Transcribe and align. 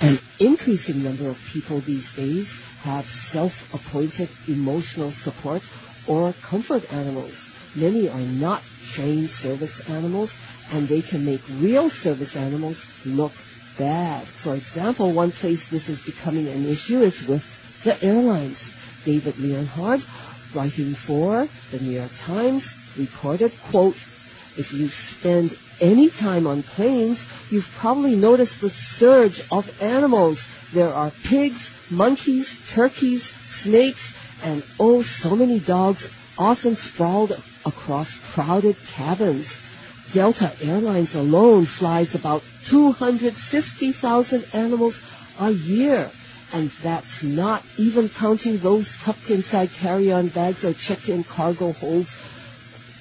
An 0.00 0.18
increasing 0.38 1.02
number 1.02 1.28
of 1.28 1.38
people 1.52 1.80
these 1.80 2.14
days 2.14 2.48
have 2.82 3.04
self-appointed 3.04 4.30
emotional 4.48 5.10
support 5.10 5.62
or 6.06 6.32
comfort 6.40 6.90
animals. 6.92 7.36
Many 7.76 8.08
are 8.08 8.26
not 8.40 8.62
trained 8.92 9.28
service 9.28 9.88
animals 9.90 10.32
and 10.72 10.88
they 10.88 11.02
can 11.02 11.24
make 11.24 11.42
real 11.58 11.90
service 11.90 12.34
animals 12.34 12.80
look 13.04 13.32
bad. 13.78 14.24
For 14.24 14.54
example, 14.54 15.12
one 15.12 15.32
place 15.32 15.68
this 15.68 15.88
is 15.88 16.00
becoming 16.04 16.48
an 16.48 16.66
issue 16.66 17.00
is 17.02 17.26
with 17.28 17.44
the 17.84 18.02
airlines. 18.02 18.72
David 19.04 19.38
Leonhardt, 19.38 20.00
writing 20.54 20.94
for 20.94 21.46
the 21.70 21.80
New 21.80 21.92
York 21.92 22.10
Times, 22.24 22.72
reported, 22.96 23.52
quote, 23.70 23.96
if 24.56 24.72
you 24.72 24.88
spend 24.88 25.56
any 25.80 26.08
time 26.10 26.46
on 26.46 26.62
planes, 26.62 27.24
you've 27.50 27.70
probably 27.78 28.16
noticed 28.16 28.60
the 28.60 28.70
surge 28.70 29.42
of 29.50 29.82
animals. 29.82 30.46
There 30.72 30.92
are 30.92 31.10
pigs, 31.24 31.74
monkeys, 31.90 32.60
turkeys, 32.70 33.24
snakes, 33.24 34.16
and 34.44 34.62
oh, 34.78 35.02
so 35.02 35.36
many 35.36 35.58
dogs 35.58 36.10
often 36.38 36.76
sprawled 36.76 37.32
across 37.66 38.16
crowded 38.32 38.76
cabins. 38.86 39.62
Delta 40.12 40.52
Airlines 40.62 41.14
alone 41.14 41.66
flies 41.66 42.14
about 42.14 42.42
250,000 42.66 44.44
animals 44.54 45.00
a 45.38 45.50
year. 45.50 46.10
And 46.52 46.70
that's 46.82 47.22
not 47.22 47.64
even 47.78 48.08
counting 48.08 48.58
those 48.58 48.98
tucked 48.98 49.30
inside 49.30 49.70
carry-on 49.70 50.28
bags 50.28 50.64
or 50.64 50.72
checked-in 50.72 51.22
cargo 51.22 51.72
holds. 51.72 52.10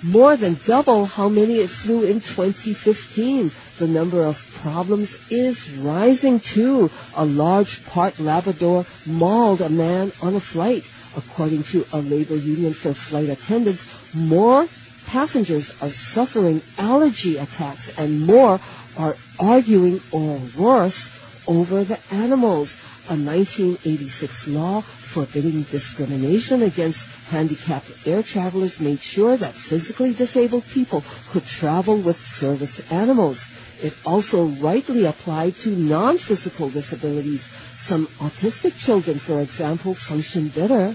More 0.01 0.37
than 0.37 0.57
double 0.65 1.05
how 1.05 1.27
many 1.27 1.55
it 1.59 1.69
flew 1.69 2.03
in 2.03 2.21
2015. 2.21 3.51
The 3.79 3.87
number 3.87 4.23
of 4.23 4.39
problems 4.61 5.29
is 5.29 5.71
rising 5.73 6.39
too. 6.39 6.89
A 7.15 7.25
large 7.25 7.85
part 7.85 8.19
Labrador 8.19 8.85
mauled 9.05 9.59
a 9.61 9.69
man 9.69 10.11
on 10.21 10.35
a 10.35 10.39
flight. 10.39 10.85
According 11.17 11.63
to 11.63 11.85
a 11.91 11.99
labor 11.99 12.35
union 12.35 12.73
for 12.73 12.93
flight 12.93 13.29
attendants, 13.29 13.83
more 14.13 14.67
passengers 15.07 15.75
are 15.81 15.89
suffering 15.89 16.61
allergy 16.77 17.37
attacks 17.37 17.97
and 17.97 18.21
more 18.21 18.59
are 18.97 19.17
arguing 19.39 19.99
or 20.11 20.39
worse 20.57 21.09
over 21.47 21.83
the 21.83 21.99
animals. 22.11 22.73
A 23.09 23.17
1986 23.17 24.49
law 24.49 24.81
forbidding 24.81 25.63
discrimination 25.63 26.61
against 26.61 27.07
handicapped 27.31 28.05
air 28.05 28.21
travelers 28.21 28.79
made 28.79 28.99
sure 28.99 29.35
that 29.35 29.55
physically 29.55 30.13
disabled 30.13 30.63
people 30.69 31.03
could 31.31 31.43
travel 31.43 31.97
with 31.97 32.21
service 32.21 32.79
animals. 32.91 33.41
It 33.81 33.95
also 34.05 34.45
rightly 34.61 35.05
applied 35.05 35.55
to 35.65 35.71
non-physical 35.71 36.69
disabilities. 36.69 37.49
Some 37.79 38.05
autistic 38.21 38.77
children, 38.77 39.17
for 39.17 39.41
example, 39.41 39.95
function 39.95 40.49
better 40.49 40.93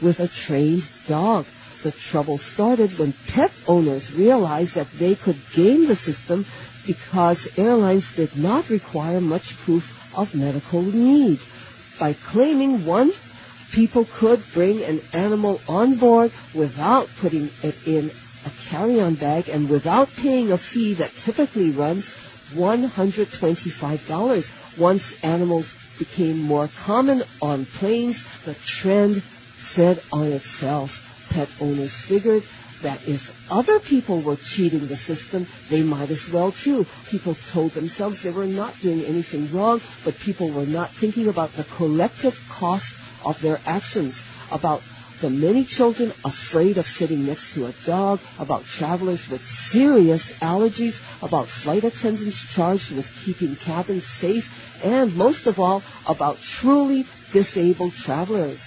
with 0.00 0.20
a 0.20 0.28
trained 0.28 0.86
dog. 1.08 1.44
The 1.82 1.90
trouble 1.90 2.38
started 2.38 2.96
when 3.00 3.14
pet 3.26 3.50
owners 3.66 4.14
realized 4.14 4.76
that 4.76 4.92
they 4.92 5.16
could 5.16 5.38
game 5.54 5.88
the 5.88 5.96
system 5.96 6.46
because 6.86 7.58
airlines 7.58 8.14
did 8.14 8.36
not 8.36 8.70
require 8.70 9.20
much 9.20 9.58
proof 9.58 9.97
of 10.18 10.34
medical 10.34 10.82
need. 10.82 11.40
By 11.98 12.12
claiming 12.12 12.84
one, 12.84 13.12
people 13.72 14.04
could 14.04 14.44
bring 14.52 14.82
an 14.82 15.00
animal 15.12 15.60
on 15.68 15.94
board 15.94 16.32
without 16.54 17.08
putting 17.20 17.50
it 17.62 17.86
in 17.86 18.10
a 18.44 18.50
carry-on 18.68 19.14
bag 19.14 19.48
and 19.48 19.70
without 19.70 20.14
paying 20.16 20.52
a 20.52 20.58
fee 20.58 20.92
that 20.94 21.14
typically 21.14 21.70
runs 21.70 22.04
$125. 22.54 24.78
Once 24.78 25.24
animals 25.24 25.74
became 25.98 26.38
more 26.38 26.68
common 26.84 27.22
on 27.40 27.64
planes, 27.64 28.22
the 28.44 28.54
trend 28.54 29.22
fed 29.22 30.02
on 30.12 30.32
itself. 30.32 31.06
Pet 31.30 31.48
owners 31.60 31.92
figured 31.92 32.42
that 32.82 33.06
if 33.08 33.50
other 33.50 33.78
people 33.80 34.20
were 34.20 34.36
cheating 34.36 34.86
the 34.86 34.96
system, 34.96 35.46
they 35.68 35.82
might 35.82 36.10
as 36.10 36.28
well 36.30 36.52
too. 36.52 36.86
People 37.08 37.34
told 37.50 37.72
themselves 37.72 38.22
they 38.22 38.30
were 38.30 38.46
not 38.46 38.78
doing 38.80 39.04
anything 39.04 39.50
wrong, 39.52 39.80
but 40.04 40.18
people 40.18 40.50
were 40.50 40.66
not 40.66 40.90
thinking 40.90 41.28
about 41.28 41.50
the 41.52 41.64
collective 41.64 42.38
cost 42.48 42.94
of 43.24 43.40
their 43.40 43.60
actions, 43.66 44.22
about 44.52 44.82
the 45.20 45.30
many 45.30 45.64
children 45.64 46.10
afraid 46.24 46.78
of 46.78 46.86
sitting 46.86 47.26
next 47.26 47.54
to 47.54 47.66
a 47.66 47.72
dog, 47.84 48.20
about 48.38 48.64
travelers 48.64 49.28
with 49.28 49.44
serious 49.44 50.38
allergies, 50.38 51.02
about 51.22 51.48
flight 51.48 51.82
attendants 51.82 52.46
charged 52.54 52.94
with 52.94 53.10
keeping 53.24 53.56
cabins 53.56 54.06
safe, 54.06 54.84
and 54.84 55.16
most 55.16 55.46
of 55.46 55.58
all, 55.58 55.82
about 56.06 56.38
truly 56.40 57.04
disabled 57.32 57.92
travelers. 57.94 58.62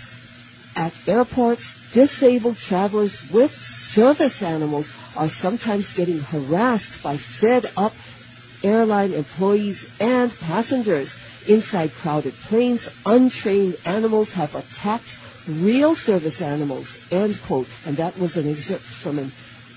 At 0.75 0.93
airports, 1.07 1.91
disabled 1.93 2.57
travelers 2.57 3.31
with 3.31 3.51
service 3.91 4.41
animals 4.41 4.87
are 5.17 5.27
sometimes 5.27 5.93
getting 5.93 6.19
harassed 6.19 7.03
by 7.03 7.17
fed 7.17 7.69
up 7.75 7.91
airline 8.63 9.11
employees 9.11 9.91
and 9.99 10.31
passengers. 10.39 11.11
Inside 11.47 11.91
crowded 11.91 12.33
planes, 12.47 12.87
untrained 13.05 13.75
animals 13.85 14.33
have 14.33 14.55
attacked 14.55 15.17
real 15.47 15.95
service 15.95 16.41
animals, 16.41 17.11
end 17.11 17.41
quote. 17.41 17.67
And 17.85 17.97
that 17.97 18.17
was 18.17 18.37
an 18.37 18.49
excerpt 18.49 18.83
from 18.83 19.19
an 19.19 19.31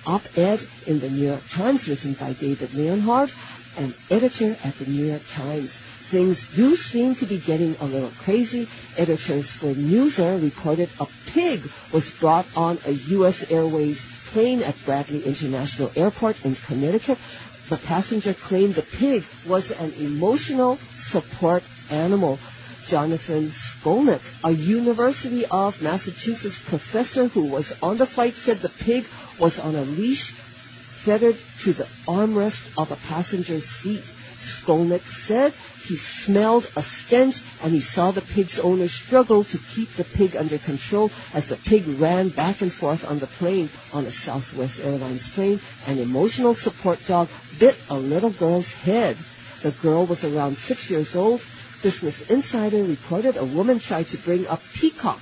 op-ed 0.06 0.60
in 0.86 1.00
the 1.00 1.10
New 1.10 1.26
York 1.26 1.42
Times 1.48 1.88
written 1.88 2.12
by 2.12 2.34
David 2.34 2.72
Leonhardt, 2.74 3.34
an 3.78 3.94
editor 4.10 4.56
at 4.62 4.74
the 4.74 4.86
New 4.86 5.06
York 5.06 5.26
Times. 5.32 5.74
Things 6.14 6.54
do 6.54 6.76
seem 6.76 7.16
to 7.16 7.26
be 7.26 7.38
getting 7.38 7.75
a 7.80 7.86
little 7.86 8.12
crazy. 8.22 8.69
Editors 8.97 9.50
for 9.50 9.75
Newser 9.75 10.41
reported 10.41 10.88
a 11.00 11.06
pig 11.26 11.60
was 11.92 12.08
brought 12.20 12.47
on 12.56 12.78
a 12.86 12.92
U.S. 13.19 13.50
Airways 13.50 13.98
plane 14.30 14.62
at 14.62 14.76
Bradley 14.84 15.24
International 15.24 15.91
Airport 15.97 16.44
in 16.44 16.54
Connecticut. 16.54 17.19
The 17.69 17.78
passenger 17.78 18.32
claimed 18.32 18.76
the 18.76 18.82
pig 18.82 19.24
was 19.44 19.72
an 19.72 19.92
emotional 19.98 20.76
support 21.10 21.64
animal. 21.91 22.38
Jonathan 22.86 23.50
Skolnik, 23.50 24.22
a 24.44 24.53
University 24.53 25.44
of 25.47 25.82
Massachusetts 25.82 26.62
professor 26.62 27.26
who 27.26 27.47
was 27.47 27.76
on 27.82 27.97
the 27.97 28.06
flight, 28.06 28.34
said 28.34 28.58
the 28.58 28.69
pig 28.69 29.04
was 29.41 29.58
on 29.58 29.74
a 29.74 29.82
leash 29.82 30.30
fettered 30.30 31.36
to 31.64 31.72
the 31.72 31.88
armrest 32.06 32.78
of 32.78 32.92
a 32.92 32.97
passenger's 33.10 33.66
seat. 33.66 34.04
Skolnik 34.44 35.03
said 35.03 35.53
he 35.84 35.97
smelled 35.97 36.71
a 36.77 36.82
stench 36.82 37.43
and 37.62 37.72
he 37.72 37.81
saw 37.81 38.10
the 38.10 38.22
pig's 38.22 38.59
owner 38.59 38.88
struggle 38.88 39.44
to 39.44 39.59
keep 39.59 39.91
the 39.94 40.05
pig 40.05 40.37
under 40.37 40.59
control 40.59 41.10
as 41.34 41.49
the 41.49 41.56
pig 41.56 41.87
ran 42.00 42.31
back 42.31 42.62
and 42.62 42.72
forth 42.72 43.04
on 43.09 43.19
the 43.19 43.27
plane 43.27 43.69
on 43.93 44.06
a 44.06 44.10
Southwest 44.10 44.81
Airlines 44.81 45.28
plane. 45.34 45.60
An 45.87 45.99
emotional 45.99 46.54
support 46.54 47.04
dog 47.06 47.28
bit 47.59 47.77
a 47.91 47.99
little 47.99 48.31
girl's 48.31 48.72
head. 48.72 49.16
The 49.62 49.72
girl 49.72 50.06
was 50.06 50.25
around 50.25 50.56
six 50.56 50.91
years 50.91 51.15
old. 51.15 51.43
Business 51.83 52.31
Insider 52.31 52.83
reported 52.83 53.37
a 53.37 53.44
woman 53.44 53.78
tried 53.78 54.06
to 54.09 54.16
bring 54.16 54.47
a 54.47 54.59
peacock 54.72 55.21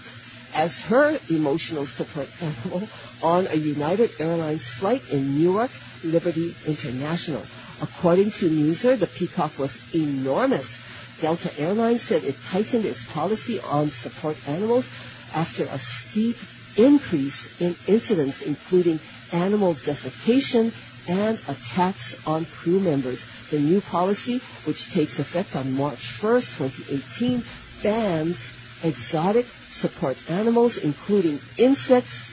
as 0.54 0.78
her 0.82 1.18
emotional 1.28 1.86
support 1.86 2.28
animal 2.40 2.88
on 3.22 3.46
a 3.48 3.56
United 3.56 4.10
Airlines 4.20 4.62
flight 4.62 5.02
in 5.10 5.38
Newark 5.38 5.70
Liberty 6.04 6.54
International. 6.66 7.42
According 7.80 8.32
to 8.32 8.50
Newser, 8.50 8.98
the 8.98 9.06
peacock 9.06 9.58
was 9.58 9.94
enormous. 9.94 10.82
Delta 11.20 11.50
Airlines 11.58 12.02
said 12.02 12.24
it 12.24 12.36
tightened 12.44 12.84
its 12.84 13.04
policy 13.12 13.60
on 13.60 13.88
support 13.88 14.36
animals 14.48 14.88
after 15.34 15.64
a 15.64 15.78
steep 15.78 16.36
increase 16.76 17.60
in 17.60 17.76
incidents, 17.86 18.42
including 18.42 18.98
animal 19.32 19.74
defecation 19.74 20.72
and 21.08 21.38
attacks 21.48 22.26
on 22.26 22.44
crew 22.44 22.80
members. 22.80 23.24
The 23.50 23.58
new 23.58 23.80
policy, 23.80 24.38
which 24.64 24.92
takes 24.92 25.18
effect 25.18 25.56
on 25.56 25.76
March 25.76 26.20
1st, 26.20 26.58
2018, 26.58 27.42
bans 27.82 28.58
exotic 28.82 29.46
support 29.46 30.16
animals, 30.30 30.78
including 30.78 31.38
insects, 31.58 32.30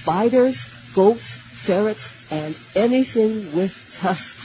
spiders, 0.00 0.56
goats, 0.94 1.24
ferrets, 1.24 2.30
and 2.30 2.54
anything 2.74 3.54
with 3.56 3.72
tusks 4.00 4.43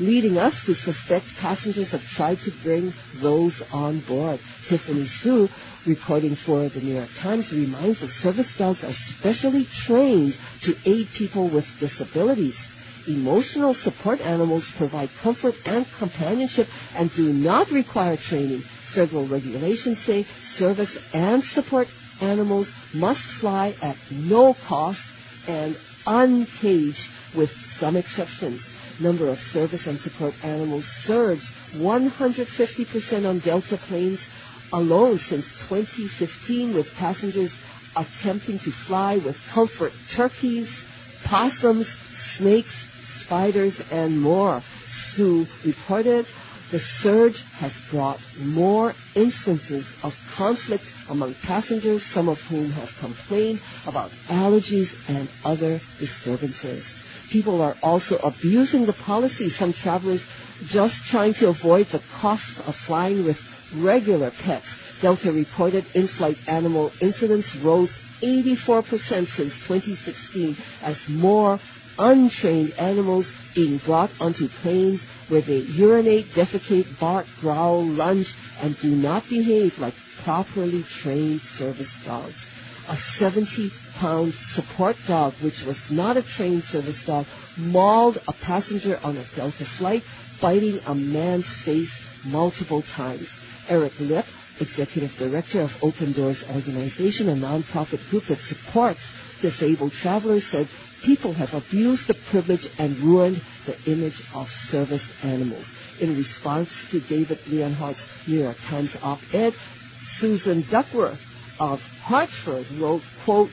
leading 0.00 0.38
us 0.38 0.64
to 0.64 0.74
suspect 0.74 1.36
passengers 1.38 1.90
have 1.90 2.08
tried 2.08 2.38
to 2.38 2.50
bring 2.62 2.92
those 3.16 3.62
on 3.72 3.98
board. 4.00 4.38
Tiffany 4.66 5.04
Hsu, 5.04 5.48
reporting 5.86 6.34
for 6.34 6.68
the 6.68 6.80
New 6.80 6.94
York 6.94 7.08
Times, 7.18 7.52
reminds 7.52 8.02
us 8.02 8.12
service 8.12 8.56
dogs 8.56 8.84
are 8.84 8.92
specially 8.92 9.64
trained 9.64 10.36
to 10.62 10.76
aid 10.84 11.08
people 11.14 11.48
with 11.48 11.80
disabilities. 11.80 12.68
Emotional 13.08 13.74
support 13.74 14.20
animals 14.20 14.70
provide 14.72 15.08
comfort 15.22 15.56
and 15.66 15.90
companionship 15.96 16.68
and 16.94 17.12
do 17.14 17.32
not 17.32 17.70
require 17.70 18.16
training. 18.16 18.60
Federal 18.60 19.24
regulations 19.26 19.98
say 19.98 20.22
service 20.22 21.14
and 21.14 21.42
support 21.42 21.88
animals 22.20 22.68
must 22.94 23.20
fly 23.20 23.74
at 23.82 23.96
no 24.10 24.54
cost 24.54 25.08
and 25.48 25.76
uncaged 26.06 27.10
with 27.34 27.50
some 27.50 27.96
exceptions. 27.96 28.77
Number 29.00 29.28
of 29.28 29.38
service 29.38 29.86
and 29.86 29.98
support 29.98 30.34
animals 30.44 30.84
surged 30.84 31.46
150% 31.74 33.28
on 33.28 33.38
Delta 33.38 33.76
planes 33.76 34.28
alone 34.72 35.18
since 35.18 35.46
2015 35.68 36.74
with 36.74 36.94
passengers 36.96 37.54
attempting 37.96 38.58
to 38.58 38.70
fly 38.70 39.18
with 39.18 39.38
comfort 39.50 39.92
turkeys, 40.10 40.84
possums, 41.24 41.88
snakes, 41.88 42.74
spiders, 43.22 43.80
and 43.92 44.20
more. 44.20 44.62
Hsu 44.86 45.46
reported 45.64 46.26
the 46.70 46.78
surge 46.78 47.42
has 47.60 47.72
brought 47.90 48.20
more 48.44 48.94
instances 49.14 49.96
of 50.04 50.14
conflict 50.34 50.84
among 51.08 51.34
passengers, 51.34 52.02
some 52.02 52.28
of 52.28 52.42
whom 52.42 52.70
have 52.72 52.98
complained 52.98 53.60
about 53.86 54.10
allergies 54.28 54.92
and 55.08 55.28
other 55.44 55.80
disturbances. 55.98 57.07
People 57.30 57.60
are 57.60 57.76
also 57.82 58.16
abusing 58.18 58.86
the 58.86 58.92
policy. 58.92 59.48
Some 59.48 59.72
travelers 59.72 60.26
just 60.66 61.04
trying 61.04 61.34
to 61.34 61.48
avoid 61.48 61.86
the 61.88 62.02
cost 62.14 62.58
of 62.66 62.74
flying 62.74 63.24
with 63.24 63.40
regular 63.76 64.30
pets. 64.30 65.00
Delta 65.00 65.30
reported 65.30 65.84
in-flight 65.94 66.38
animal 66.48 66.90
incidents 67.00 67.54
rose 67.56 67.92
84% 68.20 69.26
since 69.26 69.54
2016 69.66 70.56
as 70.82 71.08
more 71.08 71.60
untrained 71.98 72.72
animals 72.78 73.30
being 73.54 73.78
brought 73.78 74.10
onto 74.20 74.48
planes 74.48 75.06
where 75.28 75.40
they 75.40 75.58
urinate, 75.58 76.26
defecate, 76.26 76.98
bark, 76.98 77.26
growl, 77.40 77.84
lunge, 77.84 78.34
and 78.62 78.78
do 78.80 78.94
not 78.96 79.28
behave 79.28 79.78
like 79.78 79.94
properly 80.24 80.82
trained 80.82 81.40
service 81.40 82.04
dogs. 82.04 82.57
A 82.88 82.92
70-pound 82.92 84.32
support 84.32 84.96
dog, 85.06 85.34
which 85.42 85.66
was 85.66 85.90
not 85.90 86.16
a 86.16 86.22
trained 86.22 86.64
service 86.64 87.04
dog, 87.04 87.26
mauled 87.58 88.16
a 88.26 88.32
passenger 88.32 88.98
on 89.04 89.14
a 89.14 89.24
Delta 89.36 89.66
flight, 89.66 90.02
biting 90.40 90.80
a 90.86 90.94
man's 90.94 91.46
face 91.46 92.24
multiple 92.24 92.80
times. 92.80 93.28
Eric 93.68 93.92
Lipp, 94.00 94.24
executive 94.58 95.16
director 95.18 95.60
of 95.60 95.84
Open 95.84 96.12
Doors 96.12 96.48
Organization, 96.48 97.28
a 97.28 97.34
nonprofit 97.34 98.00
group 98.08 98.24
that 98.24 98.38
supports 98.38 99.40
disabled 99.42 99.92
travelers, 99.92 100.46
said 100.46 100.66
people 101.02 101.34
have 101.34 101.52
abused 101.52 102.06
the 102.06 102.14
privilege 102.14 102.70
and 102.78 102.96
ruined 103.00 103.36
the 103.66 103.76
image 103.84 104.22
of 104.34 104.48
service 104.48 105.12
animals. 105.22 105.68
In 106.00 106.16
response 106.16 106.88
to 106.90 107.00
David 107.00 107.38
Leonhardt's 107.52 108.26
New 108.26 108.40
York 108.44 108.56
Times 108.64 108.96
op-ed, 109.02 109.52
Susan 109.52 110.64
Duckworth 110.70 111.27
of 111.60 111.82
Hartford 112.02 112.70
wrote, 112.72 113.02
quote, 113.24 113.50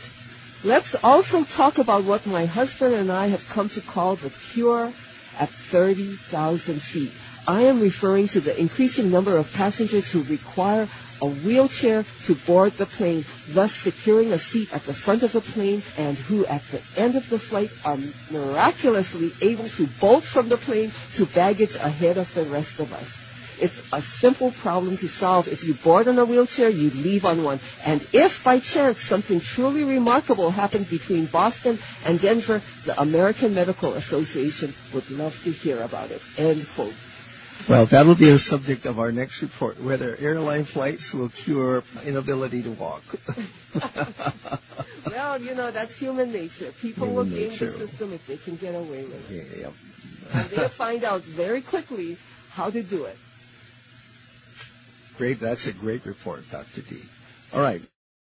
Let's 0.64 0.96
also 1.04 1.44
talk 1.44 1.78
about 1.78 2.06
what 2.06 2.26
my 2.26 2.46
husband 2.46 2.96
and 2.96 3.12
I 3.12 3.28
have 3.28 3.48
come 3.50 3.70
to 3.70 3.82
call 3.82 4.16
the 4.16 4.30
cure 4.30 4.92
at 5.40 5.50
30,000 5.50 6.82
feet. 6.82 7.12
I 7.48 7.62
am 7.62 7.80
referring 7.80 8.28
to 8.30 8.40
the 8.40 8.60
increasing 8.60 9.12
number 9.12 9.38
of 9.38 9.54
passengers 9.54 10.12
who 10.12 10.24
require 10.24 10.88
a 11.22 11.28
wheelchair 11.28 12.04
to 12.26 12.36
board 12.36 12.74
the 12.74 12.86
plane, 12.86 13.24
thus 13.50 13.74
securing 13.74 14.34
a 14.34 14.40
seat 14.40 14.74
at 14.74 14.84
the 14.86 14.94
front 14.94 15.24
of 15.24 15.32
the 15.32 15.42
plane, 15.42 15.84
and 15.98 16.18
who 16.18 16.46
at 16.48 16.64
the 16.70 16.82
end 16.98 17.16
of 17.16 17.30
the 17.30 17.40
flight 17.40 17.70
are 17.86 17.98
miraculously 18.32 19.32
able 19.42 19.70
to 19.70 19.88
bolt 20.00 20.24
from 20.24 20.50
the 20.50 20.58
plane 20.58 20.92
to 21.16 21.26
baggage 21.28 21.76
ahead 21.76 22.18
of 22.18 22.34
the 22.34 22.44
rest 22.46 22.80
of 22.80 22.92
us. 22.92 23.25
It's 23.62 23.92
a 23.94 24.02
simple 24.02 24.52
problem 24.52 24.98
to 24.98 25.08
solve. 25.08 25.48
If 25.48 25.64
you 25.64 25.74
board 25.74 26.08
on 26.08 26.20
a 26.20 26.26
wheelchair, 26.26 26.70
you 26.70 26.90
leave 26.92 27.26
on 27.26 27.44
one. 27.44 27.60
And 27.86 28.06
if 28.14 28.44
by 28.44 28.60
chance 28.60 29.00
something 29.00 29.40
truly 29.40 29.84
remarkable 29.84 30.52
happened 30.52 30.90
between 30.90 31.26
Boston 31.28 31.80
and 32.06 32.20
Denver, 32.20 32.62
the 32.86 33.00
American 33.00 33.54
Medical 33.54 33.94
Association 33.94 34.74
would 34.94 35.10
love 35.12 35.42
to 35.44 35.52
hear 35.52 35.82
about 35.82 36.12
it. 36.12 36.22
End 36.38 36.68
quote. 36.76 36.94
Well, 37.70 37.88
that'll 37.88 38.14
be 38.14 38.30
the 38.30 38.38
subject 38.38 38.86
of 38.86 39.00
our 39.00 39.12
next 39.12 39.42
report, 39.42 39.82
whether 39.82 40.16
airline 40.20 40.66
flights 40.66 41.14
will 41.14 41.30
cure 41.30 41.84
inability 42.06 42.62
to 42.62 42.72
walk. 42.72 43.02
well, 45.10 45.42
you 45.42 45.56
know, 45.56 45.72
that's 45.72 45.98
human 45.98 46.32
nature. 46.32 46.72
People 46.80 47.08
Human 47.08 47.16
will 47.16 47.26
game 47.26 47.50
nature. 47.50 47.72
the 47.72 47.88
system 47.88 48.14
if 48.14 48.28
they 48.28 48.38
can 48.38 48.56
get 48.58 48.76
away 48.76 49.06
with 49.06 49.32
it. 49.32 49.62
Yeah. 49.62 49.72
And 50.34 50.50
they'll 50.52 50.70
find 50.70 51.04
out 51.04 51.22
very 51.22 51.62
quickly 51.62 52.18
how 52.52 52.70
to 52.70 52.84
do 52.84 53.06
it. 53.06 53.18
Great. 55.18 55.40
That's 55.40 55.68
a 55.68 55.74
great 55.74 56.06
report, 56.06 56.50
Dr. 56.52 56.82
D. 56.82 57.02
All 57.54 57.62
right. 57.62 57.82